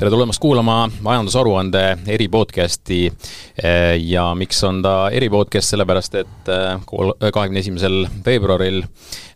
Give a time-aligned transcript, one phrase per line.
[0.00, 3.12] tere tulemast kuulama majandusaruande eripodcasti.
[4.00, 6.48] ja miks on ta eripodcast, sellepärast et
[7.34, 8.80] kahekümne esimesel veebruaril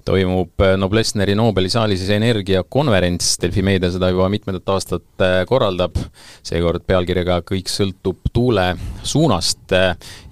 [0.04, 5.96] toimub äh, Noblessneri Nobeli saalis energiakonverents, Delfi Meedia seda juba mitmendat aastat äh, korraldab,
[6.44, 8.66] seekord pealkirjaga Kõik sõltub tuule
[9.06, 9.72] suunast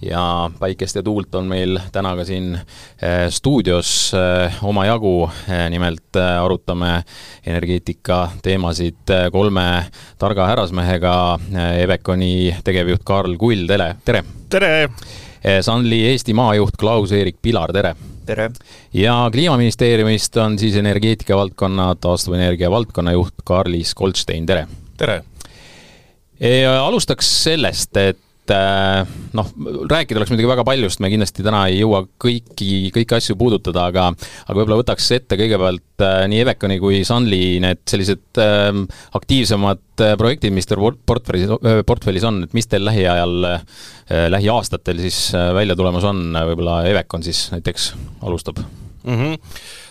[0.03, 0.23] ja
[0.61, 4.13] päikest ja tuult on meil täna ka siin äh, stuudios
[4.67, 5.15] omajagu,
[5.73, 6.93] nimelt arutame
[7.47, 9.67] energeetika teemasid kolme
[10.21, 11.17] targa härrasmehega,
[11.81, 14.25] Eveconi tegevjuht Karl Kull, tere, tere!
[14.53, 14.73] tere!
[15.65, 17.97] Sunly Eesti maajuht Klaus-Eerik Pilar, tere!
[18.27, 18.51] Tere!
[18.95, 24.67] ja Kliimaministeeriumist on siis energeetika valdkonna, taastuvenergia valdkonna juht Karlis Goldstein, tere!
[24.97, 25.23] tere!
[26.81, 28.19] alustaks sellest, et
[28.51, 29.07] äh,
[29.39, 29.53] noh,
[29.91, 34.09] rääkida oleks muidugi väga paljust, me kindlasti täna ei jõua kõiki, kõiki asju puudutada, aga
[34.11, 38.71] aga võib-olla võtaks ette kõigepealt äh, nii Eveconi kui Sunly need sellised äh,
[39.15, 39.83] aktiivsemad
[40.19, 41.53] projektid, mis teil portfellis,
[41.87, 43.67] portfellis on, et mis teil lähiajal äh,
[44.13, 47.93] Äh, lähiaastatel siis välja tulemas on, võib-olla Evecon siis näiteks
[48.27, 49.15] alustab mm?
[49.15, 49.39] -hmm.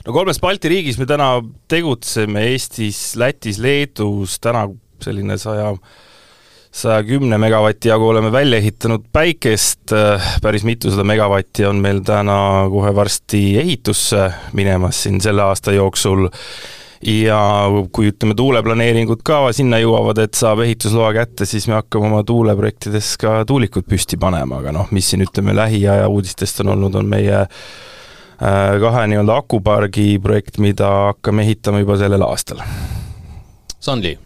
[0.06, 4.68] no kolmes Balti riigis me täna tegutseme, Eestis, Lätis, Leedus, täna
[5.02, 5.72] selline saja
[6.72, 12.68] saja kümne megavati jagu oleme välja ehitanud päikest, äh, päris mitusada megavatti on meil täna
[12.72, 16.30] kohe varsti ehitusse minemas siin selle aasta jooksul
[17.02, 17.42] ja
[17.92, 23.16] kui ütleme, tuuleplaneeringud ka sinna jõuavad, et saab ehitusloa kätte, siis me hakkame oma tuuleprojektides
[23.22, 27.38] ka tuulikud püsti panema, aga noh, mis siin ütleme, lähiaja uudistest on olnud, on meie
[27.42, 32.64] äh, kahe nii-öelda akupargi projekt, mida hakkame ehitama juba sellel aastal.
[33.82, 34.20] Sandli?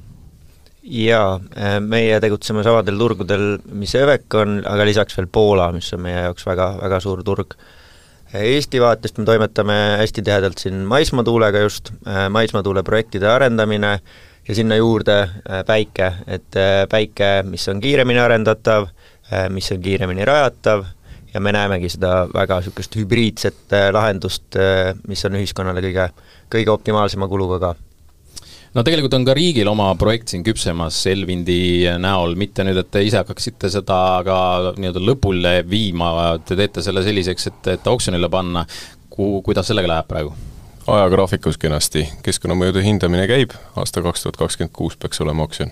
[0.85, 6.03] Jaa, äh, meie tegutseme samadel turgudel, mis EVEC on, aga lisaks veel Poola, mis on
[6.05, 7.55] meie jaoks väga, väga suur turg.
[8.35, 13.93] Eesti vaatest me toimetame hästi tihedalt siin maismaatuulega just, äh, maismaatuule projektide arendamine
[14.47, 18.91] ja sinna juurde äh, päike, et äh, päike, mis on kiiremini arendatav,
[19.49, 20.83] mis on kiiremini rajatav
[21.33, 24.53] ja me näemegi seda väga niisugust hübriidset lahendust,
[25.09, 26.05] mis on ühiskonnale kõige,
[26.53, 27.71] kõige optimaalsema kuluga ka
[28.75, 33.03] no tegelikult on ka riigil oma projekt siin küpsemas Elvindi näol, mitte nüüd, et te
[33.05, 34.39] ise hakkaksite seda ka
[34.75, 36.11] nii-öelda lõpule viima,
[36.45, 38.65] te teete selle selliseks, et, et oksjonile panna,
[39.09, 40.35] ku-, kuidas sellega läheb praegu?
[40.85, 45.71] ajagraafikus kenasti, keskkonnamõjude hindamine käib, aasta kaks tuhat kakskümmend kuus peaks olema oksjon.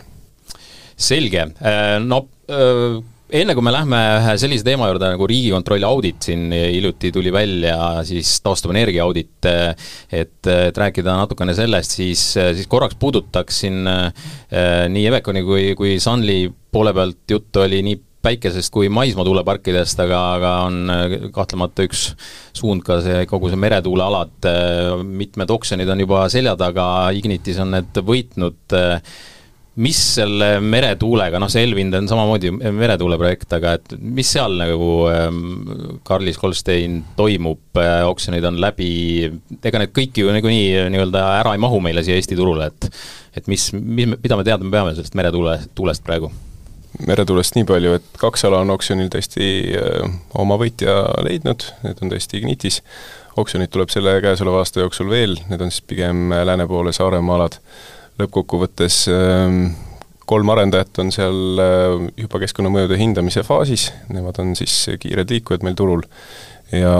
[0.97, 2.97] selge, äh, no äh,
[3.31, 7.77] enne kui me lähme ühe sellise teema juurde nagu Riigikontrolli audit, siin hiljuti tuli välja
[8.07, 15.45] siis taastuvenergia audit, et, et rääkida natukene sellest, siis, siis korraks puudutaksin eh, nii Eveconi
[15.47, 21.17] kui, kui Sunly poole pealt juttu oli nii päikesest kui maismaatuuleparkidest, aga, aga on eh,
[21.35, 22.09] kahtlemata üks
[22.55, 27.73] suund ka see, kogu see meretuulealad, eh, mitmed oksjonid on juba selja taga, Ignitis on
[27.77, 28.77] need võitnud
[29.81, 34.89] mis selle meretuulega, noh see Elvind on samamoodi meretuule projekt, aga et mis seal nagu
[35.09, 35.39] ähm,
[36.05, 38.91] Karlis Kolstein toimub, äh, oksjonid on läbi,
[39.57, 42.89] ega need kõik ju niikuinii nii-öelda ära ei mahu meile siia Eesti turule, et
[43.33, 46.29] et mis, mis, mida me teadma peame sellest meretuule, tuulest praegu?
[47.09, 52.13] meretuulest nii palju, et kaks ala on oksjonil tõesti äh, oma võitja leidnud, need on
[52.13, 52.83] tõesti Ignitis,
[53.41, 57.57] oksjonid tuleb selle käesoleva aasta jooksul veel, need on siis pigem lääne poole Saaremaa alad
[58.21, 59.65] lõppkokkuvõttes ähm,
[60.29, 65.77] kolm arendajat on seal äh, juba keskkonnamõjude hindamise faasis, nemad on siis kiired liikujad meil
[65.79, 66.03] turul.
[66.73, 66.93] Ja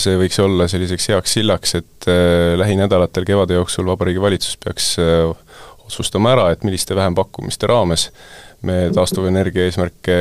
[0.00, 5.26] see võiks olla selliseks heaks sillaks, et äh, lähinädalatel kevade jooksul Vabariigi Valitsus peaks äh,
[5.84, 8.08] otsustama ära, et milliste vähempakkumiste raames
[8.66, 10.16] me taastuvenergia eesmärke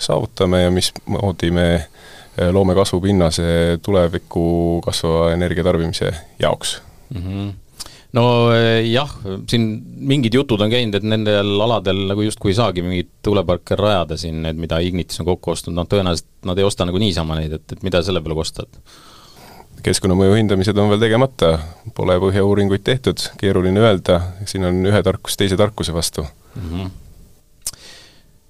[0.00, 1.66] saavutame ja mismoodi me
[2.50, 6.08] loome kasvupinnase tuleviku kasvava energiatarbimise
[6.40, 6.78] jaoks.
[7.14, 7.20] Mm.
[7.20, 7.52] -hmm
[8.14, 8.86] no eh,
[9.50, 9.66] siin
[10.10, 14.42] mingid jutud on käinud, et nendel aladel nagu justkui ei saagi mingeid tuuleparke rajada siin,
[14.44, 17.76] need, mida Ignitis on kokku ostnud, noh tõenäoliselt nad ei osta nagu niisama neid, et,
[17.76, 18.80] et mida selle peale kostad?
[19.84, 21.58] keskkonnamõju hindamised on veel tegemata,
[21.96, 26.24] pole põhjauuringuid tehtud, keeruline öelda, siin on ühe tarkus teise tarkuse vastu.
[26.56, 26.68] Mm.
[26.70, 26.92] -hmm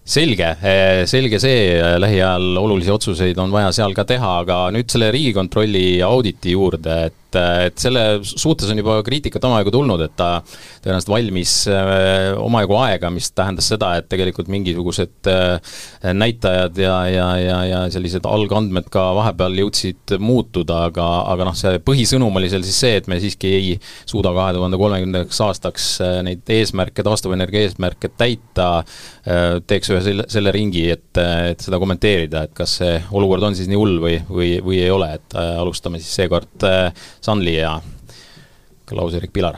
[0.04, 5.08] selge, eh, selge see, lähiajal olulisi otsuseid on vaja seal ka teha, aga nüüd selle
[5.14, 10.28] Riigikontrolli auditi juurde, et et, et selle suhtes on juba kriitikat omajagu tulnud, et ta
[10.84, 15.74] tõenäoliselt valmis äh, omajagu aega, mis tähendas seda, et tegelikult mingisugused äh,
[16.14, 21.80] näitajad ja, ja, ja, ja sellised algandmed ka vahepeal jõudsid muutuda, aga, aga noh, see
[21.84, 23.74] põhisõnum oli seal siis see, et me siiski ei
[24.10, 28.84] suuda kahe tuhande kolmekümnendaks aastaks äh, neid eesmärke, taastuvenergia eesmärke täita,
[29.68, 33.68] teeks ühe selle, selle ringi, et, et seda kommenteerida, et kas see olukord on siis
[33.70, 36.64] nii hull või, või, või ei ole, et alustame siis seekord
[37.24, 37.80] Sunly ja
[38.86, 39.54] Klaus-Erik Pilar.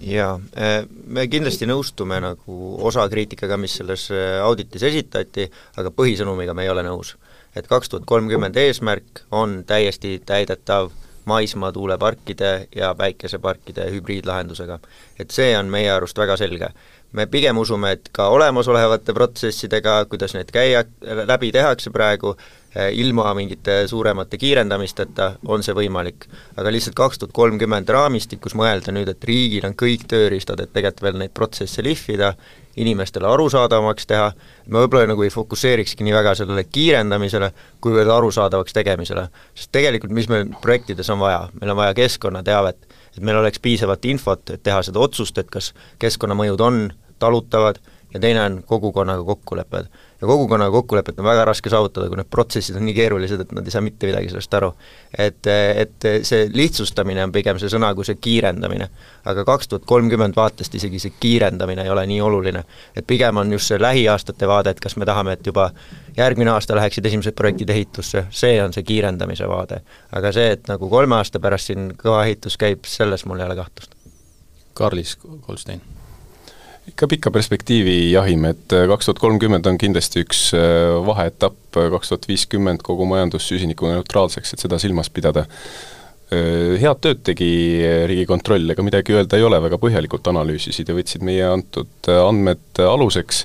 [0.00, 2.54] jaa, äh, me kindlasti nõustume nagu
[2.88, 5.44] osa kriitikaga, mis selles äh, auditis esitati,
[5.76, 7.16] aga põhisõnumiga me ei ole nõus.
[7.56, 10.88] et kaks tuhat kolmkümmend eesmärk on täiesti täidetav
[11.28, 14.78] maismaa tuuleparkide ja päikeseparkide hübriidlahendusega.
[15.18, 16.72] et see on meie arust väga selge.
[17.12, 20.84] me pigem usume, et ka olemasolevate protsessidega, kuidas need käia,
[21.28, 22.61] läbi tehakse praegu, Eh,
[22.92, 26.24] ilma mingite suuremate kiirendamisteta on see võimalik.
[26.56, 31.02] aga lihtsalt kaks tuhat kolmkümmend raamistikus mõelda nüüd, et riigil on kõik tööriistad, et tegelikult
[31.02, 32.32] veel neid protsesse lihvida,
[32.76, 34.30] inimestele arusaadavamaks teha,
[34.66, 37.52] me võib-olla nagu ei fokusseerikski nii väga sellele kiirendamisele,
[37.84, 39.28] kuivõrd arusaadavaks tegemisele.
[39.54, 44.04] sest tegelikult mis meil projektides on vaja, meil on vaja keskkonnateavet, et meil oleks piisavalt
[44.04, 47.78] infot, et teha seda otsust, et kas keskkonnamõjud on talutavad
[48.14, 49.86] ja teine on kogukonnaga kokkulepped
[50.22, 53.66] ja kogukonnaga kokkulepet on väga raske saavutada, kui need protsessid on nii keerulised, et nad
[53.66, 54.70] ei saa mitte midagi sellest aru.
[55.18, 58.88] et, et see lihtsustamine on pigem see sõna kui see kiirendamine.
[59.24, 62.62] aga kaks tuhat kolmkümmend vaatest isegi see kiirendamine ei ole nii oluline.
[62.96, 65.70] et pigem on just see lähiaastate vaade, et kas me tahame, et juba
[66.16, 69.80] järgmine aasta läheksid esimesed projektid ehitusse, see on see kiirendamise vaade.
[70.12, 73.58] aga see, et nagu kolme aasta pärast siin kõva ehitus käib, selles mul ei ole
[73.58, 73.98] kahtlust.
[74.74, 75.82] Karlis Goldstein
[76.88, 81.88] ikka pikka perspektiivi jahime, et äh, kaks tuhat kolmkümmend on kindlasti üks äh, vaheetapp, äh,
[81.94, 85.46] kaks tuhat viiskümmend kogu majandus süsinikuneutraalseks, et seda silmas pidada.
[86.32, 87.46] Head tööd tegi
[88.08, 93.42] Riigikontroll, ega midagi öelda ei ole, väga põhjalikult analüüsisid ja võtsid meie antud andmed aluseks,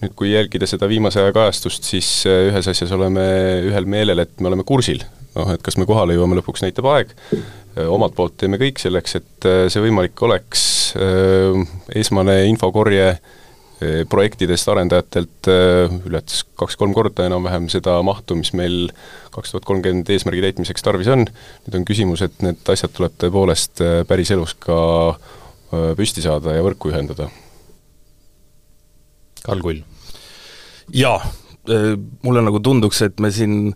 [0.00, 3.26] nüüd kui jälgida seda viimase aja kajastust, siis ühes asjas oleme
[3.68, 5.04] ühel meelel, et me oleme kursil.
[5.34, 7.12] noh, et kas me kohale jõuame, lõpuks näitab aeg,
[7.76, 10.64] omalt poolt teeme kõik selleks, et see võimalik oleks,
[11.94, 13.08] esmane infokorje
[14.08, 15.48] projektidest arendajatelt
[16.06, 18.86] ületas kaks-kolm korda enam-vähem seda mahtu, mis meil
[19.34, 21.26] kaks tuhat kolmkümmend eesmärgi täitmiseks tarvis on,
[21.66, 24.78] nüüd on küsimus, et need asjad tuleb tõepoolest päriselus ka
[25.98, 27.28] püsti saada ja võrku ühendada.
[29.44, 29.82] Karl Kull.
[30.94, 31.18] jaa,
[31.66, 33.72] mulle nagu tunduks, et me siin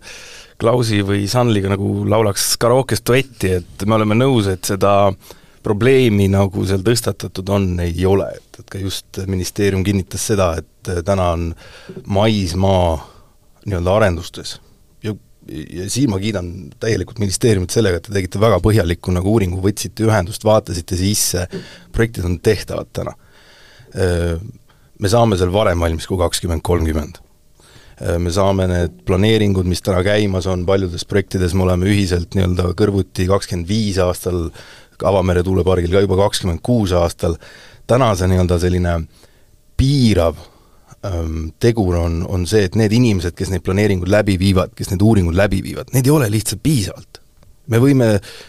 [0.59, 6.27] Klausi või Sanliga nagu laulaks karaokes duetti, et me oleme nõus, et seda äh, probleemi,
[6.31, 11.01] nagu seal tõstatatud on, ei ole, et, et ka just ministeerium kinnitas seda, et äh,
[11.05, 11.49] täna on
[12.07, 12.97] maismaa
[13.65, 14.57] nii-öelda arendustes.
[15.05, 15.13] Ja,
[15.49, 20.07] ja siin ma kiidan täielikult ministeeriumit sellega, et te tegite väga põhjaliku nagu uuringu, võtsite
[20.07, 21.47] ühendust, vaatasite sisse,
[21.95, 23.15] projektid on tehtavad täna.
[23.95, 24.37] Äh,
[24.99, 27.19] me saame seal varem valmis kui kakskümmend kolmkümmend.
[27.19, 27.28] äh,
[27.99, 33.25] me saame need planeeringud, mis täna käimas on, paljudes projektides me oleme ühiselt nii-öelda kõrvuti
[33.27, 34.47] kakskümmend viis aastal
[35.03, 37.35] avamere tuulepargil ka juba kakskümmend kuus aastal,
[37.89, 38.95] täna see nii-öelda selline
[39.79, 40.39] piirav
[41.05, 45.03] ähm, tegur on, on see, et need inimesed, kes neid planeeringuid läbi viivad, kes need
[45.05, 47.21] uuringud läbi viivad, neid ei ole lihtsalt piisavalt.
[47.69, 48.05] me võime,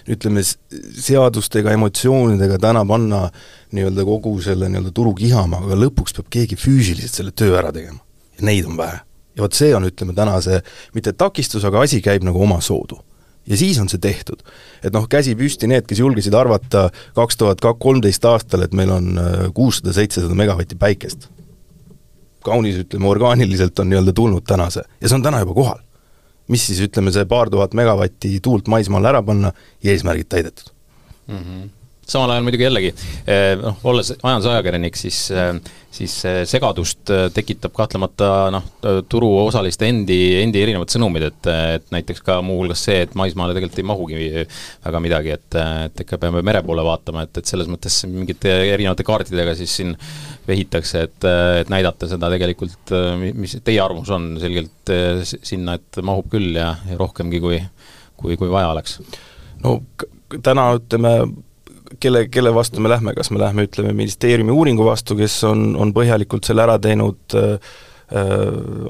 [0.08, 3.26] ütleme, seadustega, emotsioonidega täna panna
[3.76, 8.00] nii-öelda kogu selle nii-öelda turu kihama, aga lõpuks peab keegi füüsiliselt selle töö ära tegema.
[8.38, 9.04] ja neid on vähe.
[9.40, 10.60] Ja vot see on, ütleme, täna see
[10.96, 13.00] mitte takistus, aga asi käib nagu omasoodu
[13.48, 14.44] ja siis on see tehtud.
[14.84, 19.12] et noh, käsi püsti need, kes julgesid arvata kaks tuhat kolmteist aastal, et meil on
[19.18, 21.28] äh, kuussada, seitsesada megavatti päikest.
[22.44, 25.82] kaunis, ütleme, orgaaniliselt on nii-öelda tulnud tänase ja see on täna juba kohal.
[26.48, 29.52] mis siis, ütleme, see paar tuhat megavatti tuult maismaal ära panna
[29.82, 30.72] ja eesmärgid täidetud
[31.26, 31.38] mm.
[31.38, 31.68] -hmm
[32.08, 32.90] samal ajal muidugi jällegi
[33.28, 35.52] eh, noh, olles majandusajakirjanik, siis, eh,
[35.94, 36.14] siis
[36.50, 38.66] segadust eh, tekitab kahtlemata noh,
[39.10, 43.88] turuosaliste endi, endi erinevad sõnumid, et, et näiteks ka muuhulgas see, et maismaale tegelikult ei
[43.92, 44.20] mahugi
[44.86, 49.06] väga midagi, et, et ikka peame mere poole vaatama, et, et selles mõttes mingite erinevate
[49.06, 49.94] kaartidega siis siin
[50.48, 51.30] vehitakse, et,
[51.62, 52.94] et näidata seda tegelikult,
[53.38, 54.90] mis teie arvamus on selgelt
[55.22, 57.60] sinna, et mahub küll ja, ja rohkemgi, kui
[58.20, 58.98] kui, kui vaja oleks?
[59.64, 59.80] no
[60.44, 61.14] täna ütleme,
[61.98, 65.94] kelle, kelle vastu me lähme, kas me lähme, ütleme, ministeeriumi uuringu vastu, kes on, on
[65.96, 67.70] põhjalikult selle ära teinud äh,
[68.14, 68.42] äh,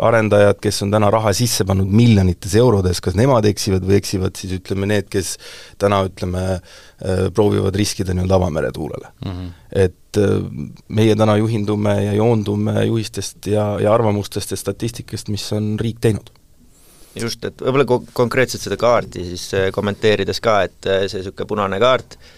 [0.06, 4.58] arendajad, kes on täna raha sisse pannud miljonites eurodes, kas nemad eksivad või eksivad siis
[4.58, 5.36] ütleme need, kes
[5.80, 9.30] täna ütleme äh,, proovivad riskida nii-öelda avamere tuulele mm.
[9.30, 9.54] -hmm.
[9.86, 15.76] et äh, meie täna juhindume ja joondume juhistest ja, ja arvamustest ja statistikast, mis on
[15.80, 16.34] riik teinud
[17.16, 22.14] just, et võib-olla ko-, konkreetselt seda kaarti siis kommenteerides ka, et see niisugune punane kaart
[22.14, 22.36] äh,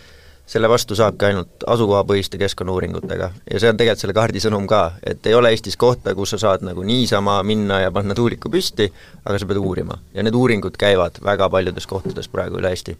[0.52, 5.24] selle vastu saabki ainult asukohapõhiste keskkonnauuringutega ja see on tegelikult selle kaardi sõnum ka, et
[5.30, 8.90] ei ole Eestis kohta, kus sa saad nagu niisama minna ja panna tuuliku püsti,
[9.24, 9.96] aga sa pead uurima.
[10.14, 12.98] ja need uuringud käivad väga paljudes kohtades praegu üle Eesti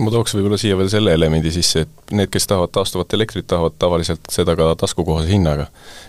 [0.00, 3.74] ma tooks võib-olla siia veel selle elemendi sisse, et need, kes tahavad taastuvat elektrit, tahavad
[3.78, 5.66] tavaliselt seda ka taskukohase hinnaga.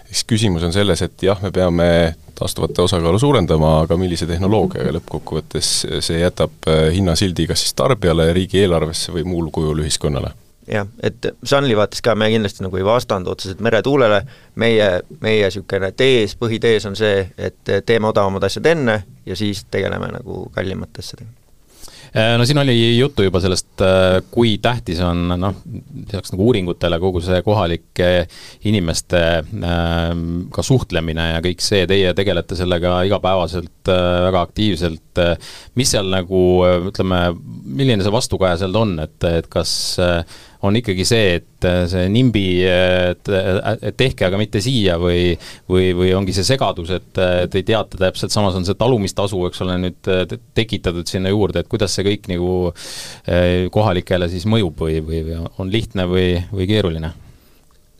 [0.07, 1.89] siis küsimus on selles, et jah, me peame
[2.37, 5.73] taastuvate osakaalu suurendama, aga millise tehnoloogiaga lõppkokkuvõttes
[6.05, 10.33] see jätab hinnasildi kas siis tarbijale, riigieelarvesse või muul kujul ühiskonnale
[10.67, 14.23] jah, et Sunly vaates ka me kindlasti nagu ei vastandu otseselt meretuulele,
[14.55, 14.89] meie,
[15.21, 20.45] meie niisugune tees, põhitees on see, et teeme odavamad asjad enne ja siis tegeleme nagu
[20.55, 21.43] kallimate asjadega.
[22.15, 25.55] Äh, no siin oli juttu juba sellest, äh, kui tähtis on noh,
[25.95, 28.09] lisaks nagu uuringutele kogu see kohalike
[28.69, 35.01] inimeste ähm, ka suhtlemine ja kõik see, teie tegelete sellega igapäevaselt äh, väga aktiivselt.
[35.77, 36.43] mis seal nagu
[36.91, 37.17] ütleme,
[37.65, 39.73] milline see vastukaja seal on, et, et kas
[40.63, 45.33] on ikkagi see, et äh, see nimbi, et, et tehke, aga mitte siia või
[45.69, 49.63] või, või ongi see segadus, et, et ei teata täpselt, samas on see talumistasu, eks
[49.65, 54.85] ole, nüüd äh, tekitatud sinna juurde, et kuidas see kõik nagu äh, kohalikele siis mõjub
[54.85, 57.13] või, või on lihtne või, või keeruline?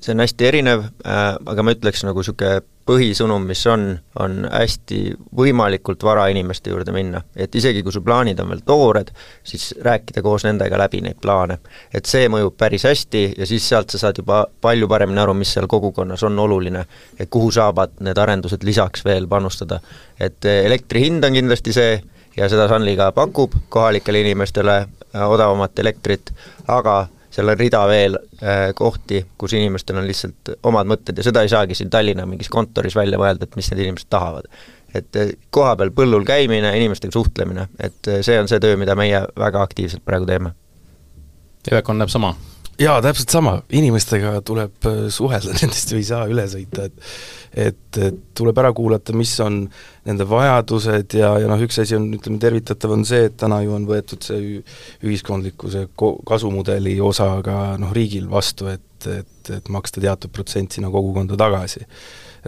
[0.04, 3.86] See on hästi erinev äh,, aga ma ütleks nagu niisugune põhisõnum, mis on,
[4.20, 4.98] on hästi
[5.40, 7.22] võimalikult vara inimeste juurde minna.
[7.36, 9.14] et isegi, kui su plaanid on veel toored,
[9.48, 11.60] siis rääkida koos nendega läbi neid plaane.
[11.94, 15.54] et see mõjub päris hästi ja siis sealt sa saad juba palju paremini aru, mis
[15.56, 16.86] seal kogukonnas on oluline,
[17.20, 19.80] et kuhu saavad need arendused lisaks veel panustada.
[20.20, 22.02] et elektri hind on kindlasti see,
[22.38, 26.34] ja seda Sunly ka pakub kohalikele inimestele äh, odavamat elektrit,
[26.68, 31.42] aga seal on rida veel äh, kohti, kus inimestel on lihtsalt omad mõtted ja seda
[31.44, 34.50] ei saagi siin Tallinna mingis kontoris välja mõelda, et mis need inimesed tahavad.
[34.94, 39.26] et äh, kohapeal põllul käimine, inimestega suhtlemine, et äh, see on see töö, mida meie
[39.40, 40.54] väga aktiivselt praegu teeme.
[41.72, 42.36] Evekon näeb sama?
[42.82, 47.16] Jaa, täpselt sama, inimestega tuleb suhelda, nendest ju ei saa üle sõita, et
[47.54, 49.60] et, et tuleb ära kuulata, mis on
[50.08, 53.76] nende vajadused ja, ja noh, üks asi on, ütleme, tervitatav on see, et täna ju
[53.76, 54.58] on võetud see
[55.06, 55.86] ühiskondliku see
[56.28, 61.86] kasumudeli osa ka noh, riigil vastu, et, et, et maksta teatud protsent sinna kogukonda tagasi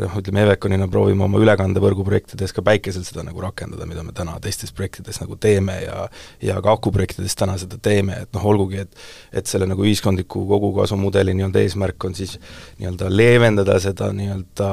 [0.01, 4.35] noh, ütleme Eveconina proovime oma ülekandevõrgu projektides ka päikesel seda nagu rakendada, mida me täna
[4.43, 6.05] teistes projektides nagu teeme ja
[6.43, 9.01] ja ka akuprojektides täna seda teeme, et noh, olgugi et
[9.33, 12.37] et selle nagu ühiskondliku kogukasumudeli nii-öelda eesmärk on siis
[12.79, 14.69] nii-öelda leevendada seda nii-öelda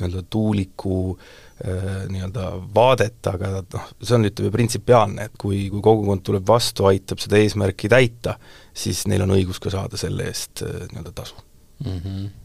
[0.00, 1.18] nii-öelda tuuliku
[1.66, 6.86] äh, nii-öelda vaadet, aga noh, see on, ütleme, printsipiaalne, et kui, kui kogukond tuleb vastu,
[6.90, 8.36] aitab seda eesmärki täita,
[8.72, 11.42] siis neil on õigus ka saada selle eest äh, nii-öelda tasu
[11.84, 11.98] mm.
[11.98, 12.39] -hmm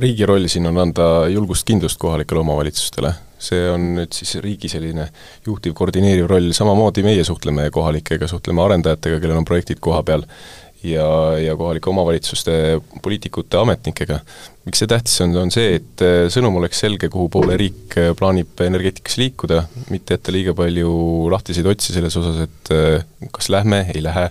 [0.00, 3.12] riigi roll siin on anda julgust, kindlust kohalikele omavalitsustele.
[3.42, 5.08] see on nüüd siis riigi selline
[5.42, 10.22] juhtiv, koordineeriv roll, samamoodi meie suhtleme kohalikega, suhtleme arendajatega, kellel on projektid koha peal,
[10.86, 11.06] ja,
[11.42, 12.52] ja kohalike omavalitsuste
[13.02, 14.20] poliitikute, ametnikega.
[14.64, 19.18] miks see tähtis on, on see, et sõnum oleks selge, kuhu poole riik plaanib energeetikas
[19.18, 20.94] liikuda, mitte jätta liiga palju
[21.34, 24.28] lahtiseid otsi selles osas, et kas lähme, ei lähe,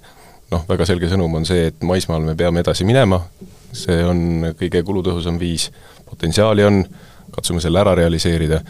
[0.55, 3.25] noh, väga selge sõnum on see, et maismaal me peame edasi minema,
[3.73, 5.69] see on kõige kulutõhusam viis,
[6.09, 6.81] potentsiaali on,
[7.31, 8.61] katsume selle ära realiseerida,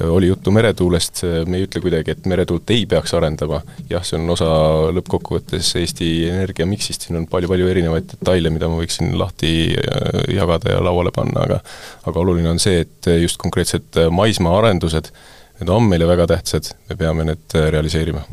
[0.00, 4.32] oli juttu meretuulest, me ei ütle kuidagi, et meretuult ei peaks arendama, jah, see on
[4.32, 4.48] osa
[4.96, 10.82] lõppkokkuvõttes Eesti energiamiksist, siin on palju-palju erinevaid detaile, mida ma võiksin lahti äh, jagada ja
[10.84, 11.60] lauale panna, aga
[12.08, 15.12] aga oluline on see, et just konkreetsed maismaaarendused,
[15.60, 18.24] need on meile väga tähtsad, me peame need realiseerima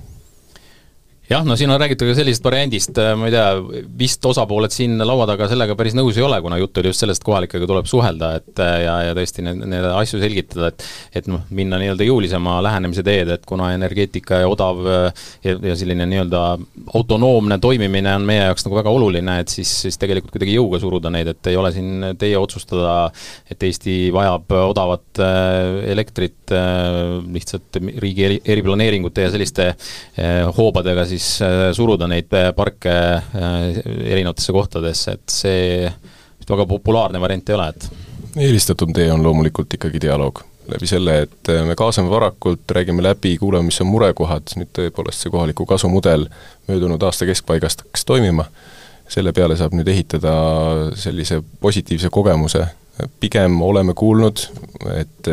[1.30, 4.96] jah, no siin on räägitud ka sellisest variandist, äh, ma ei tea, vist osapooled siin
[5.02, 8.32] laua taga sellega päris nõus ei ole, kuna jutt oli just sellest, kohalikega tuleb suhelda,
[8.40, 10.86] et äh, ja, ja tõesti neid, neid asju selgitada, et
[11.18, 15.76] et noh, minna nii-öelda jõulisema lähenemise teed, et kuna energeetika ja odav äh, ja, ja
[15.80, 16.44] selline nii-öelda
[16.96, 21.12] autonoomne toimimine on meie jaoks nagu väga oluline, et siis, siis tegelikult kuidagi jõuga suruda
[21.12, 22.96] neid, et ei ole siin teie otsustada,
[23.52, 25.20] et Eesti vajab odavat
[25.92, 26.54] elektrit
[27.34, 29.72] lihtsalt riigi eriplaneeringute ja selliste
[30.58, 33.24] hoobadega siis siis äh, suruda neid äh, parke äh,
[34.06, 35.90] erinevatesse kohtadesse, et see
[36.48, 40.44] väga populaarne variant ei ole, et eelistatum tee on loomulikult ikkagi dialoog.
[40.68, 45.32] läbi selle, et me kaasame varakult, räägime läbi, kuulame, mis on murekohad, nüüd tõepoolest see
[45.32, 46.26] kohaliku kasu mudel
[46.68, 48.44] möödunud aasta keskpaigast hakkas toimima,
[49.08, 50.34] selle peale saab nüüd ehitada
[51.00, 52.66] sellise positiivse kogemuse,
[53.20, 54.42] pigem oleme kuulnud,
[54.96, 55.30] et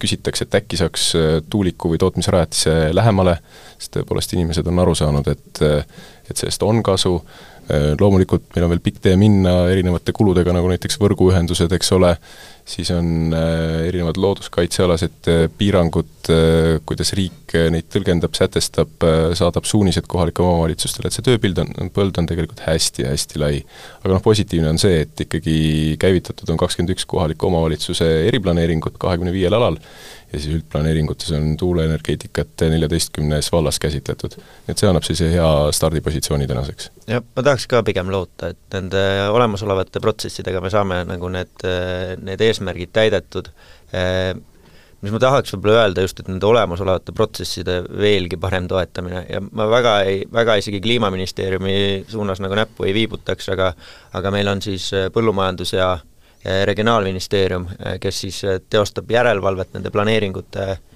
[0.00, 1.10] küsitakse, et äkki saaks
[1.50, 3.38] tuuliku või tootmisrajatise lähemale,
[3.78, 5.62] sest tõepoolest inimesed on aru saanud, et
[6.26, 7.20] et sellest on kasu,
[8.00, 12.16] loomulikult meil on veel pikk tee minna erinevate kuludega, nagu näiteks võrguühendused, eks ole,
[12.66, 13.30] siis on
[13.86, 16.30] erinevad looduskaitsealased piirangud,
[16.88, 19.06] kuidas riik neid tõlgendab, sätestab,
[19.38, 23.60] saadab suunised kohalikele omavalitsustele, et see tööpild on, põld on tegelikult hästi-hästi lai.
[24.02, 25.56] aga noh, positiivne on see, et ikkagi
[26.02, 29.78] käivitatud on kakskümmend üks kohaliku omavalitsuse eriplaneeringut kahekümne viiel alal
[30.32, 34.34] ja siis üldplaneeringutes on tuuleenergeetikat neljateistkümnes vallas käsitletud.
[34.68, 36.90] et see annab sellise hea stardipositsiooni tänaseks.
[37.06, 41.66] jah, ma tahaks ka pigem loota, et nende olemasolevate protsessidega me saame nagu need,
[42.26, 42.55] need eesmärgid
[42.92, 43.50] täidetud,
[45.02, 49.68] mis ma tahaks võib-olla öelda just, et nende olemasolevate protsesside veelgi parem toetamine ja ma
[49.70, 51.76] väga ei, väga isegi Kliimaministeeriumi
[52.08, 53.72] suunas nagu näppu ei viibutaks, aga
[54.16, 55.96] aga meil on siis Põllumajandus- ja
[56.46, 57.64] Regionaalministeerium,
[58.00, 60.95] kes siis teostab järelevalvet nende planeeringute Äh,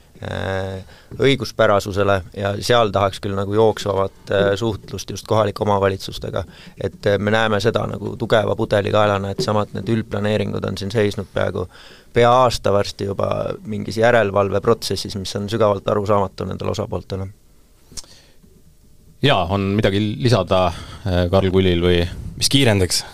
[1.21, 6.45] õiguspärasusele ja seal tahaks küll nagu jooksvamat äh, suhtlust just kohalike omavalitsustega.
[6.77, 11.31] et äh, me näeme seda nagu tugeva pudelikaelana, et samad need üldplaneeringud on siin seisnud
[11.35, 11.67] peaaegu
[12.13, 13.31] pea aasta varsti juba
[13.65, 17.29] mingis järelevalveprotsessis, mis on sügavalt arusaamatu nendele osapooltele.
[19.23, 20.73] jaa, on midagi lisada
[21.31, 22.05] Karl Kullil või?
[22.37, 23.05] mis kiirendaks?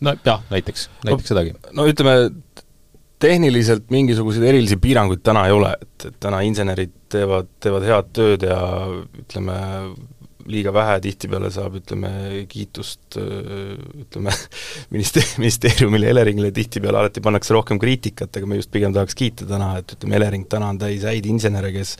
[0.00, 1.54] no jah, näiteks, näiteks no, sedagi.
[1.72, 2.30] no ütleme,
[3.22, 8.44] tehniliselt mingisuguseid erilisi piiranguid täna ei ole, et, et täna insenerid teevad, teevad head tööd
[8.48, 8.58] ja
[9.22, 9.56] ütleme,
[10.50, 12.10] liiga vähe tihtipeale saab, ütleme,
[12.50, 14.34] kiitust ütleme,
[14.94, 19.72] ministeerium, ministeeriumile, Eleringile tihtipeale alati pannakse rohkem kriitikat, aga me just pigem tahaks kiita täna,
[19.80, 21.96] et ütleme, Elering täna on täis häid insenere, kes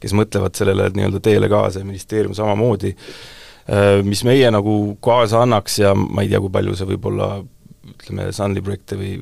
[0.00, 2.94] kes mõtlevad sellele nii-öelda teele kaasa ja ministeerium samamoodi,
[4.06, 7.30] mis meie nagu kaasa annaks ja ma ei tea, kui palju see võib-olla
[7.90, 9.12] ütleme, Sunly projekte või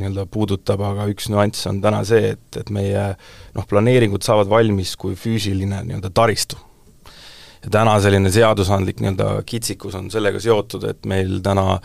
[0.00, 3.04] nii-öelda puudutab, aga üks nüanss on täna see, et, et meie
[3.56, 6.58] noh, planeeringud saavad valmis kui füüsiline nii-öelda taristu.
[7.64, 11.80] ja täna selline seadusandlik nii-öelda kitsikus on sellega seotud, et meil täna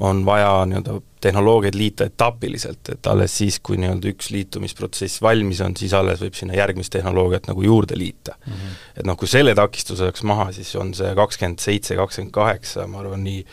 [0.00, 5.76] on vaja nii-öelda tehnoloogiaid liita etapiliselt, et alles siis, kui nii-öelda üks liitumisprotsess valmis on,
[5.78, 8.52] siis alles võib sinna järgmist tehnoloogiat nagu juurde liita mm.
[8.52, 8.80] -hmm.
[9.00, 13.00] et noh, kui selle takistuse saaks maha, siis on see kakskümmend seitse, kakskümmend kaheksa, ma
[13.04, 13.44] arvan, nii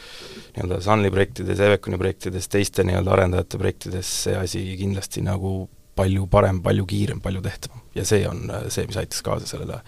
[0.56, 6.62] nii-öelda Sunly projektides, Eveconi projektides, teiste nii-öelda arendajate projektides see asi kindlasti nagu palju parem,
[6.62, 7.82] palju kiirem, palju tehtavam.
[7.96, 9.82] ja see on see, mis aitas kaasa sellele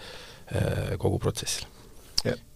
[0.54, 1.73] eh, kogu protsessile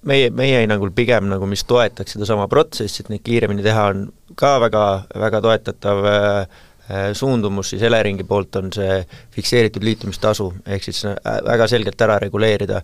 [0.09, 4.09] meie, meie hinnangul pigem nagu mis toetaks sedasama protsessi, et neid kiiremini teha, on
[4.39, 4.85] ka väga,
[5.25, 6.59] väga toetatav äh,
[6.89, 7.73] äh, suundumus.
[7.73, 9.01] Siis Eleringi poolt on see
[9.37, 12.83] fikseeritud liitumistasu, ehk siis äh, väga selgelt ära reguleerida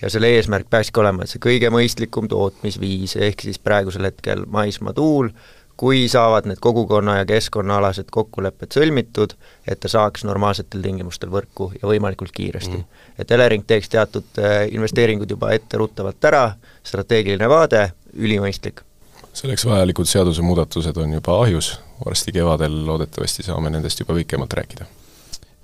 [0.00, 5.30] ja selle eesmärk peakski olema, et see kõige mõistlikum tootmisviis, ehk siis praegusel hetkel maismaatuul,
[5.76, 9.34] kui saavad need kogukonna- ja keskkonnaalased kokkulepped sõlmitud,
[9.68, 12.80] et ta saaks normaalsetel tingimustel võrku ja võimalikult kiiresti mm.
[12.82, 13.18] -hmm.
[13.18, 18.84] et Elering teeks teatud investeeringud juba etteruttavalt ära, strateegiline vaade, ülimõistlik
[19.34, 24.86] selleks vajalikud seadusemuudatused on juba ahjus, varsti kevadel loodetavasti saame nendest juba pikemalt rääkida.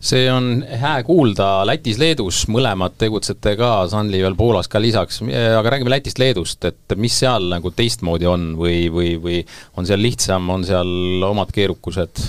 [0.00, 5.92] See on hää kuulda, Lätis-Leedus mõlemad tegutsete ka, Sunly veel Poolas ka lisaks, aga räägime
[5.92, 9.42] Lätist-Leedust, et mis seal nagu teistmoodi on või, või, või
[9.76, 12.24] on seal lihtsam, on seal omad keerukused?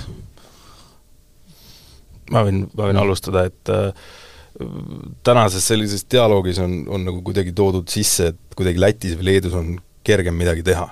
[2.31, 4.11] ma võin, ma võin alustada, et äh,
[5.23, 9.73] tänases sellises dialoogis on, on nagu kuidagi toodud sisse, et kuidagi Lätis või Leedus on
[10.07, 10.87] kergem midagi teha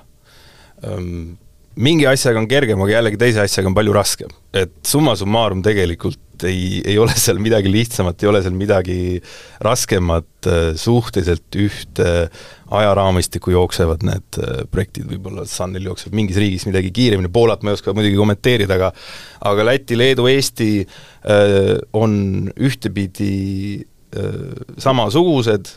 [1.78, 4.32] mingi asjaga on kergem, aga jällegi teise asjaga on palju raskem.
[4.52, 9.20] et summa summarum tegelikult ei, ei ole seal midagi lihtsamat, ei ole seal midagi
[9.62, 12.08] raskemat, äh, suhteliselt ühte
[12.74, 17.78] ajaraamistikku jooksevad need äh, projektid, võib-olla Sunil jookseb mingis riigis midagi kiiremini, Poolat ma ei
[17.78, 18.90] oska muidugi kommenteerida, aga
[19.52, 23.34] aga Läti, Leedu, Eesti äh, on ühtepidi
[24.16, 25.76] äh, samasugused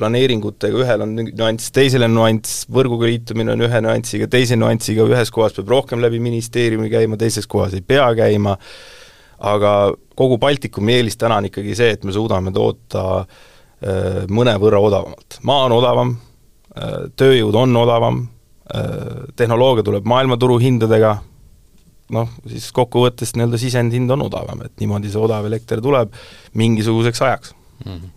[0.00, 5.32] planeeringutega, ühel on nüanss, teisel on nüanss, võrguga liitumine on ühe nüanssiga, teise nüanssiga, ühes
[5.34, 8.56] kohas peab rohkem läbi ministeeriumi käima, teises kohas ei pea käima,
[9.50, 9.74] aga
[10.18, 15.40] kogu Baltikumi eelis täna on ikkagi see, et me suudame toota äh, mõnevõrra odavamalt.
[15.48, 21.16] maa on odavam äh,, tööjõud on odavam äh,, tehnoloogia tuleb maailmaturu hindadega,
[22.16, 26.16] noh, siis kokkuvõttes nii-öelda sisendhind on odavam, et niimoodi see odav elekter tuleb
[26.58, 27.92] mingisuguseks ajaks mm.
[27.92, 28.16] -hmm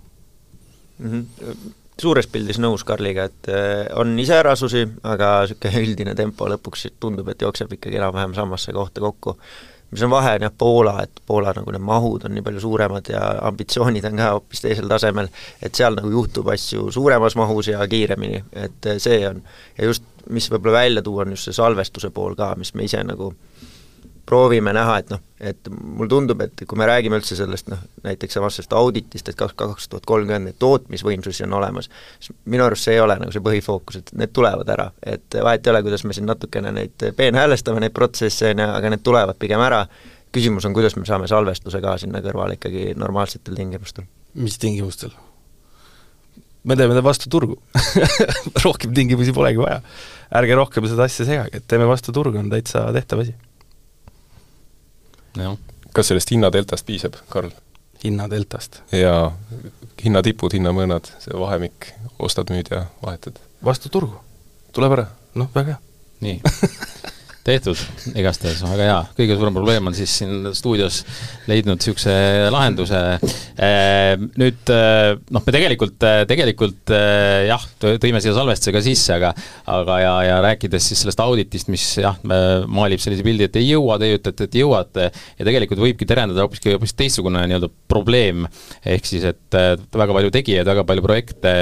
[0.99, 1.09] mm.
[1.09, 1.73] -hmm.
[2.01, 7.41] suures pildis nõus Karliga, et äh, on iseärasusi, aga niisugune üldine tempo lõpuks tundub, et
[7.41, 9.37] jookseb ikkagi enam-vähem samasse kohta kokku.
[9.91, 13.09] mis on vahe, on jah, Poola, et Poola nagu need mahud on nii palju suuremad
[13.09, 15.27] ja ambitsioonid on ka hoopis teisel tasemel,
[15.61, 19.43] et seal nagu juhtub asju suuremas mahus ja kiiremini, et äh, see on,
[19.77, 23.03] ja just mis võib-olla välja tuua, on just see salvestuse pool ka, mis me ise
[23.03, 23.52] nagu äh,
[24.25, 28.37] proovime näha, et noh, et mulle tundub, et kui me räägime üldse sellest noh, näiteks
[28.37, 31.89] samast auditist, et kaks, kaks tuhat kolmkümmend neid tootmisvõimsusi on olemas,
[32.23, 35.67] siis minu arust see ei ole nagu see põhifookus, et need tulevad ära, et vahet
[35.67, 39.39] ei ole, kuidas me siin natukene neid peenhäälestame, neid protsesse, on ju, aga need tulevad
[39.41, 39.83] pigem ära,
[40.33, 44.07] küsimus on, kuidas me saame salvestuse ka sinna kõrvale ikkagi normaalsetel tingimustel.
[44.39, 45.11] mis tingimustel?
[46.63, 47.57] me teeme ta vastu turgu
[48.65, 49.81] rohkem tingimusi polegi vaja.
[50.39, 53.35] ärge rohkem seda asja segage, et teeme vastu turgu, on täitsa tehtav asi
[55.93, 57.49] kas sellest hinnadeltast piisab, Karl?
[58.03, 58.81] hinnadeltast?
[58.91, 59.31] jaa,
[60.03, 63.39] hinnatipud, hinnamõõnad, see vahemik, ostad, müüd ja vahetad?
[63.65, 64.19] vastu turgu.
[64.75, 65.07] tuleb ära?
[65.35, 65.81] noh, väga hea.
[66.21, 66.41] nii
[67.43, 67.79] tehtud,
[68.15, 71.01] igastahes väga hea, kõige suurem probleem on siis siin stuudios
[71.49, 72.13] leidnud niisuguse
[72.53, 73.01] lahenduse.
[74.39, 75.97] Nüüd noh, me tegelikult,
[76.29, 76.93] tegelikult
[77.49, 79.33] jah, tõime siia salvestuse ka sisse, aga
[79.73, 83.97] aga ja, ja rääkides siis sellest auditist, mis jah, maalib sellise pildi, et ei jõua,
[84.01, 88.47] teie ütlete, et jõuate, ja tegelikult võibki terendada hoopiski hoopis teistsugune nii-öelda probleem,
[88.87, 89.59] ehk siis et
[89.93, 91.53] väga palju tegijaid, väga palju projekte,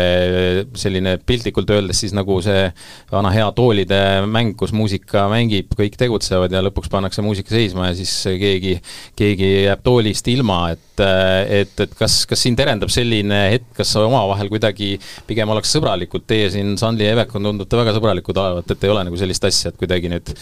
[0.78, 2.68] selline piltlikult öeldes siis nagu see
[3.12, 7.98] vana hea toolide mäng, kus muusika mängib, kõik tegutsevad ja lõpuks pannakse muusika seisma ja
[7.98, 8.78] siis keegi,
[9.18, 14.52] keegi jääb toolist ilma, et et, et kas, kas sind terendab selline hetk, kas omavahel
[14.52, 14.94] kuidagi
[15.28, 19.06] pigem oleks sõbralikud, teie siin, Sandli ja Evekon, tundute väga sõbralikud olevat, et ei ole
[19.08, 20.34] nagu sellist asja, et kuidagi nüüd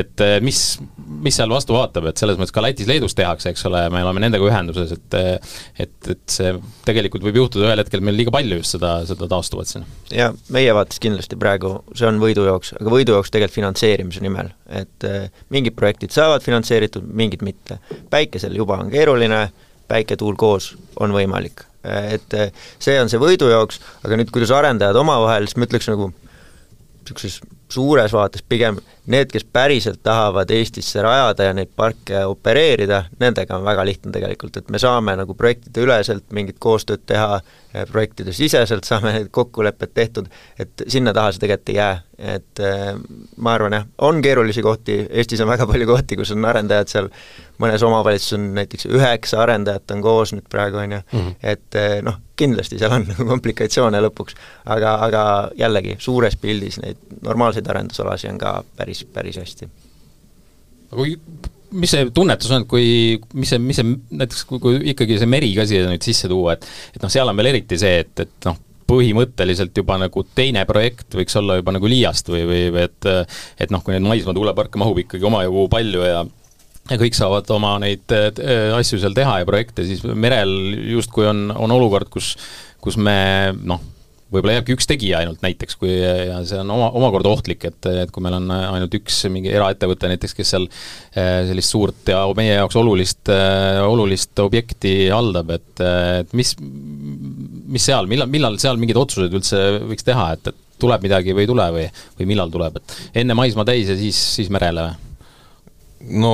[0.00, 0.62] et mis,
[1.26, 4.48] mis seal vastu vaatab, et selles mõttes ka Lätis-Leedus tehakse, eks ole, me oleme nendega
[4.48, 5.18] ühenduses, et
[5.82, 6.54] et, et see
[6.86, 9.86] tegelikult võib juhtuda ühel hetkel meil liiga palju just seda, seda taastuvat siin.
[10.14, 15.28] ja meie vaates kindlasti praegu see on võidujooks, aga võidujooks tegelikult finantseerimise nimel, et äh,
[15.52, 17.78] mingid projektid saavad finantseeritud, mingid mitte.
[18.10, 19.44] päikesel juba on keeruline,
[19.88, 21.64] päike, tuul koos on võimalik.
[21.86, 25.90] Äh, et äh, see on see võidujooks, aga nüüd, kuidas arendajad omavahel, siis ma ütleks
[25.92, 26.12] nagu
[27.02, 27.40] niisuguses
[27.72, 33.64] suures vaates pigem need, kes päriselt tahavad Eestisse rajada ja neid parke opereerida, nendega on
[33.66, 37.40] väga lihtne tegelikult, et me saame nagu projektide üleselt mingit koostööd teha,
[37.90, 40.28] projektide siseselt saame need kokkulepped tehtud,
[40.60, 42.00] et sinna taha see tegelikult ei jää.
[42.22, 42.92] et äh,
[43.36, 47.08] ma arvan jah, on keerulisi kohti, Eestis on väga palju kohti, kus on arendajad seal,
[47.58, 51.32] mõnes omavalitsuses on näiteks üheksa arendajat on koos nüüd praegu, on ju, mhm.
[51.42, 54.36] et äh, noh, kindlasti seal on nagu komplikatsioone lõpuks,
[54.76, 55.22] aga, aga
[55.58, 59.68] jällegi, suures pildis neid normaalseid arendusalasid on ka päris, päris hästi.
[60.92, 61.16] aga kui
[61.72, 65.52] mis see tunnetus on, kui, mis see, mis see, näiteks kui, kui ikkagi see meri
[65.56, 68.48] ka siia nüüd sisse tuua, et et noh, seal on veel eriti see, et, et
[68.48, 68.58] noh,
[68.92, 73.08] põhimõtteliselt juba nagu teine projekt võiks olla juba nagu liiast või, või, või et
[73.64, 76.22] et noh, kui neid maismaatuuleparke mahub ikkagi omajagu palju ja
[76.90, 80.52] ja kõik saavad oma neid äh, asju seal teha ja projekte, siis merel
[80.92, 82.34] justkui on, on olukord, kus
[82.82, 83.14] kus me
[83.62, 83.80] noh,
[84.32, 88.12] võib-olla jääbki üks tegija ainult näiteks, kui ja see on oma, omakorda ohtlik, et, et
[88.14, 92.56] kui meil on ainult üks mingi eraettevõte näiteks, kes seal eh, sellist suurt ja meie
[92.56, 95.84] jaoks olulist, eh, olulist objekti haldab, et,
[96.22, 101.04] et mis, mis seal, millal, millal seal mingeid otsuseid üldse võiks teha, et, et tuleb
[101.04, 101.86] midagi või ei tule või,
[102.18, 105.11] või millal tuleb, et enne maismaa täis ja siis, siis merele või?
[106.10, 106.32] No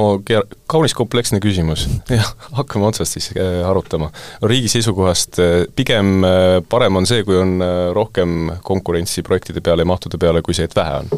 [0.70, 1.86] kaunis kompleksne küsimus,
[2.18, 4.10] jah, hakkame otsast siis äh, arutama.
[4.42, 7.58] riigi seisukohast äh, pigem äh, parem on see, kui on
[7.94, 11.16] rohkem konkurentsi projektide peale ja mahtude peale, kui see, et vähe on.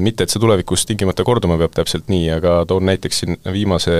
[0.00, 3.96] mitte, et see tulevikus tingimata korduma peab täpselt nii, aga toon näiteks siin viimase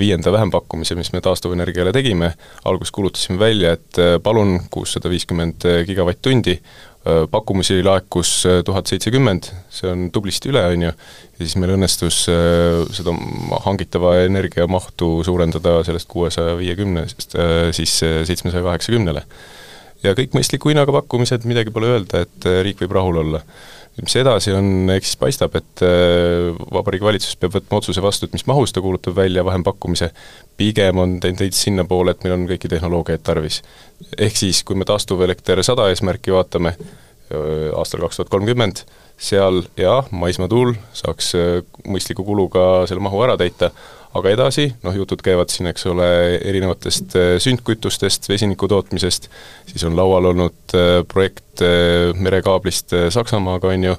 [0.00, 2.34] viienda vähempakkumise, mis me taastuvenergiale tegime,
[2.68, 6.58] alguses kuulutasime välja, et palun kuussada viiskümmend gigavatt-tundi,
[7.30, 8.30] pakkumisi laekus
[8.64, 13.14] tuhat seitsekümmend, see on tublisti üle, on ju, ja siis meil õnnestus seda
[13.64, 17.38] hangitava energia mahtu suurendada sellest kuuesaja viiekümnest
[17.76, 19.24] siis seitsmesaja kaheksakümnele.
[20.04, 23.42] Ja kõik mõistliku hinnaga pakkumised, midagi pole öelda, et riik võib rahul olla.
[24.00, 25.82] mis edasi on, eks siis paistab, et
[26.72, 30.08] Vabariigi Valitsus peab võtma otsuse vastu, et mis mahus ta kuulutab välja vahempakkumise,
[30.56, 33.60] pigem on tendents sinnapoole, et meil on kõiki tehnoloogiaid tarvis
[34.18, 36.74] ehk siis, kui me taastuvelekter sada eesmärki vaatame,
[37.78, 38.84] aastal kaks tuhat kolmkümmend,
[39.20, 41.34] seal jah, maismaatuul saaks
[41.86, 43.70] mõistliku kuluga selle mahu ära täita,
[44.14, 46.08] aga edasi, noh jutud käivad siin, eks ole,
[46.40, 49.30] erinevatest sündkütustest, vesiniku tootmisest,
[49.70, 50.74] siis on laual olnud
[51.12, 51.62] projekt
[52.18, 53.94] merekaablist Saksamaaga, on ju,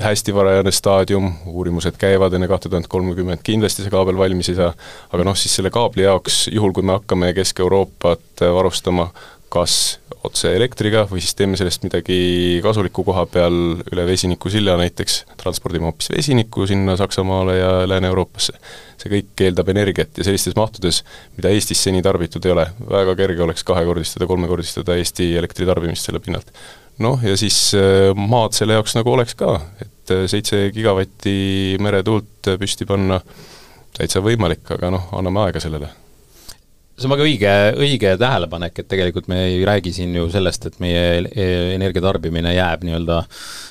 [0.00, 4.72] hästi varajane staadium, uurimused käivad enne kahte tuhat kolmekümmet, kindlasti see kaabel valmis ei saa,
[5.14, 9.10] aga noh, siis selle kaabli jaoks, juhul kui me hakkame Kesk-Euroopat varustama
[9.52, 12.16] kas otse elektriga või siis teeme sellest midagi
[12.64, 18.56] kasulikku koha peal üle vesinikusilla näiteks, transpordime hoopis vesinikku sinna Saksamaale ja Lääne-Euroopasse.
[18.96, 21.02] see kõik eeldab energiat ja sellistes mahtudes,
[21.36, 26.50] mida Eestis seni tarbitud ei ole, väga kerge oleks kahekordistada, kolmekordistada Eesti elektritarbimist selle pinnalt
[27.04, 32.56] noh, ja siis äh, maad selle jaoks nagu oleks ka, et äh, seitse gigavatti meretuult
[32.58, 33.20] püsti panna,
[33.96, 35.92] täitsa võimalik, aga noh, anname aega sellele
[36.96, 37.54] see on väga õige,
[37.84, 42.86] õige tähelepanek, et tegelikult me ei räägi siin ju sellest, et meie e-, energiatarbimine jääb
[42.88, 43.18] nii-öelda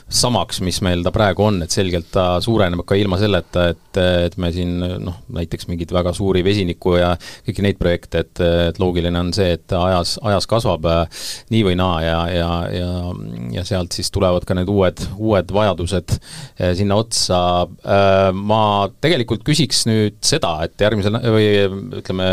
[0.06, 4.36] samaks, mis meil ta praegu on, et selgelt ta suureneb ka ilma selleta, et, et
[4.42, 7.16] me siin noh, näiteks mingeid väga suuri vesiniku ja
[7.48, 11.64] kõiki neid projekte, et, et loogiline on see, et ta ajas, ajas kasvab äh, nii
[11.66, 12.92] või naa ja, ja, ja
[13.56, 17.40] ja sealt siis tulevad ka need uued, uued vajadused äh, sinna otsa.
[17.82, 18.62] Äh, ma
[19.02, 21.48] tegelikult küsiks nüüd seda, et järgmisel või
[22.02, 22.30] ütleme,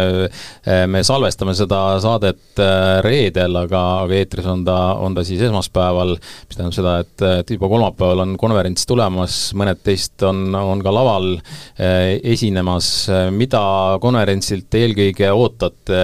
[0.92, 2.61] me salvestame seda saadet
[3.04, 7.52] reedel, aga, aga eetris on ta, on ta siis esmaspäeval, mis tähendab seda, et, et
[7.62, 11.37] juba kolmapäeval on konverents tulemas, mõned teist on, on ka laval
[11.79, 12.88] esinemas,
[13.31, 13.61] mida
[14.03, 16.01] konverentsilt eelkõige ootate,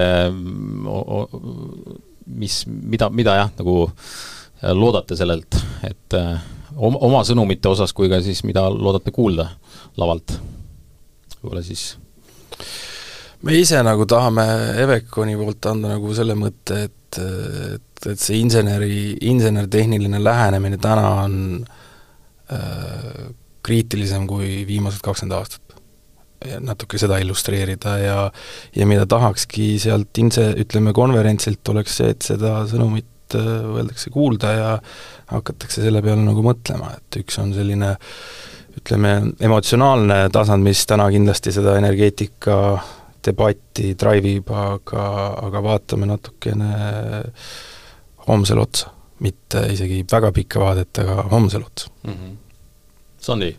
[2.38, 3.74] mis, mida, mida jah, nagu
[4.78, 6.18] loodate sellelt, et
[6.76, 9.50] oma, oma sõnumite osas kui ka siis mida loodate kuulda
[9.98, 10.38] lavalt?
[11.42, 11.96] võib-olla siis
[13.46, 14.46] me ise nagu tahame
[14.82, 21.36] Eveconi poolt anda nagu selle mõtte, et, et, et see inseneri, insener-tehniline lähenemine täna on
[22.52, 23.28] äh,
[23.66, 25.64] kriitilisem kui viimased kakskümmend aastat.
[26.62, 28.18] natuke seda illustreerida ja
[28.76, 33.48] ja mida tahakski sealt inse-, ütleme konverentsilt, oleks see, et seda sõnumit äh,
[33.78, 34.68] öeldakse kuulda ja
[35.32, 37.96] hakatakse selle peale nagu mõtlema, et üks on selline
[38.78, 42.58] ütleme, emotsionaalne tasand, mis täna kindlasti seda energeetika
[43.28, 45.06] debatti drive ib, aga,
[45.46, 46.70] aga vaatame natukene
[48.28, 48.94] homsele otsa.
[49.18, 52.12] mitte isegi väga pikka vaadet, aga homsele otsa mm.
[52.12, 52.36] -hmm.
[53.18, 53.56] Sandi?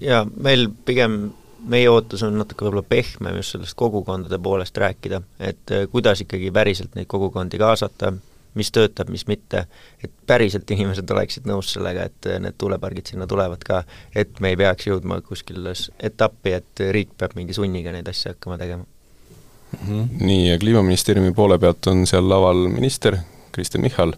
[0.00, 1.32] jaa, meil pigem
[1.66, 6.94] meie ootus on natuke võib-olla pehmem just sellest kogukondade poolest rääkida, et kuidas ikkagi päriselt
[6.94, 8.12] neid kogukondi kaasata,
[8.56, 9.66] mis töötab, mis mitte,
[10.02, 13.82] et päriselt inimesed oleksid nõus sellega, et need tuulepargid sinna tulevad ka,
[14.16, 18.58] et me ei peaks jõudma kuskile etappi, et riik peab mingi sunniga neid asju hakkama
[18.60, 19.86] tegema mm.
[19.86, 20.26] -hmm.
[20.26, 23.18] nii, ja Kliimaministeeriumi poole pealt on seal laval minister
[23.52, 24.12] Kristen Michal,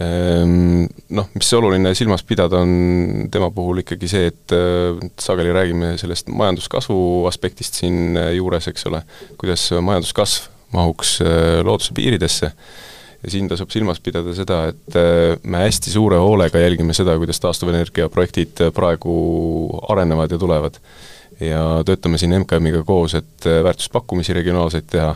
[0.00, 4.52] ehm, noh, mis oluline silmas pidada, on tema puhul ikkagi see, et
[5.20, 9.02] sageli räägime sellest majanduskasvu aspektist siin juures, eks ole,
[9.38, 11.18] kuidas majanduskasv mahuks
[11.64, 12.52] looduse piiridesse
[13.22, 17.40] ja siin tasub silmas pidada seda, et äh, me hästi suure hoolega jälgime seda, kuidas
[17.42, 19.14] taastuvenergia projektid äh, praegu
[19.88, 20.80] arenevad ja tulevad.
[21.40, 25.12] ja töötame siin MKM-iga koos, et äh, väärtuspakkumisi regionaalseid teha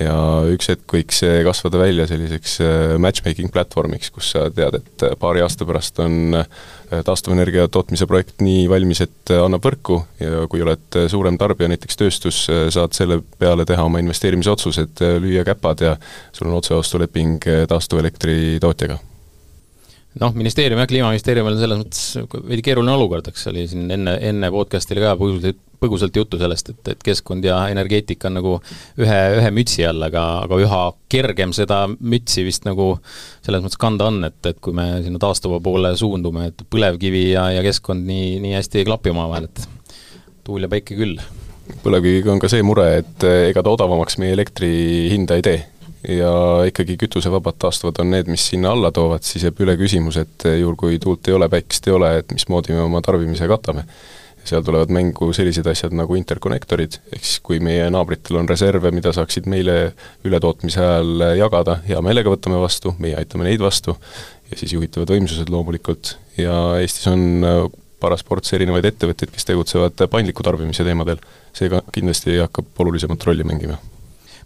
[0.00, 0.14] ja
[0.50, 5.14] üks hetk võiks see kasvada välja selliseks äh, matchmaking platvormiks, kus sa tead, et äh,
[5.20, 6.48] paari aasta pärast on äh,
[7.06, 10.00] taastuvenergia tootmise projekt nii valmis, et annab võrku.
[10.22, 15.82] Ja kui oled suurem tarbija, näiteks tööstus, saad selle peale teha oma investeerimisotsused, lüüa käpad
[15.82, 15.96] ja
[16.34, 19.00] sul on otseostuleping taastuvelektri tootjaga.
[20.22, 22.02] Noh, ministeerium jah, Kliimaministeeriumil on selles mõttes
[22.46, 26.90] veidi keeruline olukord, eks oli siin enne, enne podcast'il ka põgusalt, põgusalt juttu sellest, et,
[26.94, 28.54] et keskkond ja energeetika on nagu
[29.00, 30.80] ühe, ühe mütsi all, aga, aga üha
[31.12, 32.94] kergem seda mütsi vist nagu
[33.44, 37.48] selles mõttes kanda on, et, et kui me sinna taastuva poole suundume, et põlevkivi ja,
[37.54, 39.68] ja keskkond nii, nii hästi ei klapi omavahel, et
[40.44, 41.20] tuul ja päike küll.
[41.84, 44.74] põlevkiviga on ka see mure, et ega ta odavamaks meie elektri
[45.12, 45.62] hinda ei tee
[46.08, 50.46] ja ikkagi kütusevabad taastuvad on need, mis sinna alla toovad, siis jääb üle küsimus, et
[50.58, 53.86] juhul, kui tuult ei ole, päikest ei ole, et mismoodi me oma tarbimise katame.
[54.44, 59.12] Seal tulevad mängu sellised asjad nagu interkonnektorid, ehk siis kui meie naabritel on reserve, mida
[59.16, 59.94] saaksid meile
[60.26, 63.96] ületootmise ajal jagada, hea meelega võtame vastu, meie aitame neid vastu,
[64.50, 67.24] ja siis juhitavad võimsused loomulikult, ja Eestis on
[68.04, 71.22] paras ports erinevaid ettevõtteid, kes tegutsevad paindliku tarbimise teemadel,
[71.56, 73.80] seega kindlasti hakkab olulisemat rolli mängima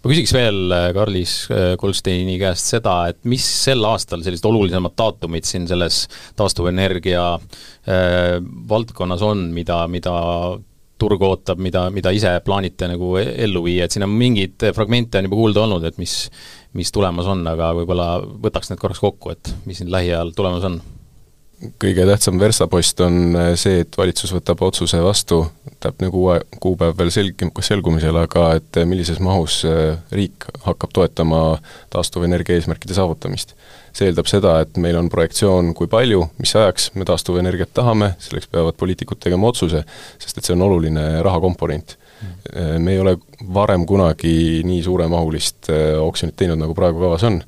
[0.02, 1.34] ma küsiks veel äh, Karlis
[1.80, 6.04] Goldsteini äh, käest seda, et mis sel aastal sellised olulisemad daatumid siin selles
[6.38, 8.38] taastuvenergia äh,
[8.70, 10.14] valdkonnas on, mida, mida
[10.98, 15.20] turg ootab, mida, mida ise plaanite nagu e-, ellu viia, et siin on mingeid fragmente
[15.20, 16.14] on juba kuulda olnud, et mis,
[16.78, 18.12] mis tulemas on, aga võib-olla
[18.46, 20.80] võtaks need korraks kokku, et mis siin lähiajal tulemas on
[21.82, 25.40] kõige tähtsam verstapost on äh, see, et valitsus võtab otsuse vastu,
[25.82, 26.30] täpne kuu,
[26.62, 31.42] kuupäev veel selg-, selgumisel, aga et äh, millises mahus äh, riik hakkab toetama
[31.94, 33.56] taastuvenergia eesmärkide saavutamist.
[33.98, 38.46] see eeldab seda, et meil on projektsioon, kui palju, mis ajaks me taastuvenergiat tahame, selleks
[38.52, 39.82] peavad poliitikud tegema otsuse,
[40.22, 41.97] sest et see on oluline rahakomponent
[42.78, 43.16] me ei ole
[43.54, 45.68] varem kunagi nii suuremahulist
[46.02, 47.42] oksjonit teinud, nagu praegu kavas on.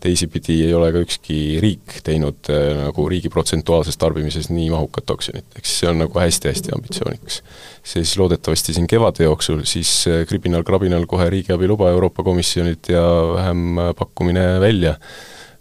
[0.00, 5.46] Teisipidi ei ole ka ükski riik teinud äh, nagu riigi protsentuaalses tarbimises nii mahukat oksjonit,
[5.58, 7.42] eks see on nagu hästi-hästi ambitsioonikas.
[7.84, 14.60] siis loodetavasti siin kevade jooksul siis äh, kribinal-krabinal kohe riigiabi luba Euroopa Komisjonilt ja vähempakkumine
[14.60, 14.96] välja,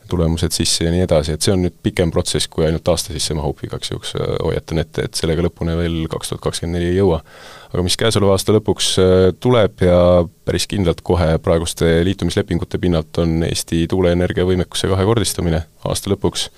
[0.10, 3.36] tulemused sisse ja nii edasi, et see on nüüd pikem protsess, kui ainult aasta sisse
[3.38, 7.00] mahub, igaks juhuks äh, hoiatan ette, et sellega lõpuni veel kaks tuhat kakskümmend neli ei
[7.00, 7.22] jõua.
[7.74, 9.98] Aga mis käesoleva aasta lõpuks äh, tuleb ja
[10.48, 16.50] päris kindlalt kohe praeguste liitumislepingute pinnalt, on Eesti tuuleenergia võimekuse kahekordistamine aasta lõpuks.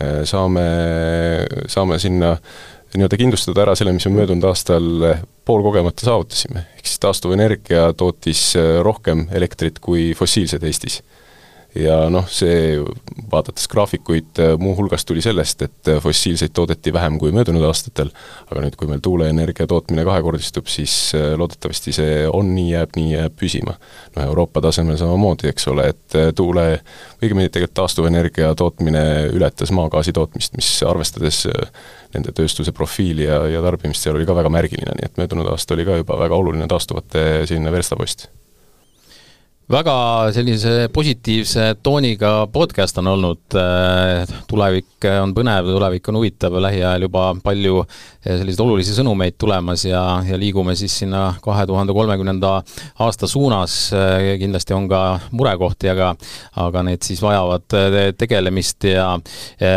[0.00, 0.66] Äh, saame,
[1.70, 2.36] saame sinna
[2.90, 4.86] nii-öelda kindlustada ära selle, mis me möödunud aastal
[5.46, 8.48] poolkogemata saavutasime, ehk siis taastuvenergia tootis
[8.82, 10.98] rohkem elektrit kui fossiilsed Eestis
[11.74, 12.78] ja noh, see,
[13.30, 18.10] vaadates graafikuid, muuhulgas tuli sellest, et fossiilseid toodeti vähem kui möödunud aastatel,
[18.50, 23.36] aga nüüd, kui meil tuuleenergia tootmine kahekordistub, siis loodetavasti see on nii, jääb nii, jääb
[23.38, 23.76] püsima.
[24.16, 26.66] noh, Euroopa tasemel samamoodi, eks ole, et tuule,
[27.22, 31.44] õigemini tegelikult taastuvenergia tootmine ületas maagaasi tootmist, mis arvestades
[32.14, 35.78] nende tööstuse profiili ja, ja tarbimist seal oli ka väga märgiline, nii et möödunud aasta
[35.78, 38.28] oli ka juba väga oluline taastuvate selline verstapost
[39.70, 43.54] väga sellise positiivse tooniga podcast on olnud,
[44.50, 47.84] tulevik on põnev, tulevik on huvitav, lähiajal juba palju
[48.20, 52.50] selliseid olulisi sõnumeid tulemas ja, ja liigume siis sinna kahe tuhande kolmekümnenda
[53.06, 53.76] aasta suunas,
[54.42, 56.10] kindlasti on ka murekohti, aga
[56.60, 57.78] aga need siis vajavad
[58.18, 59.06] tegelemist ja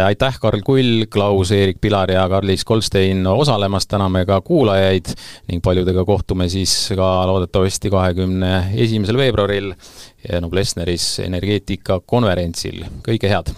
[0.07, 5.13] aitäh, Karl Kull, Klaus-Eerik Pilar ja Karlis Kolstein osalemast, täname ka kuulajaid
[5.51, 9.75] ning paljudega kohtume siis ka loodetavasti kahekümne esimesel veebruaril
[10.43, 13.51] Noblessneris energeetikakonverentsil, kõike head!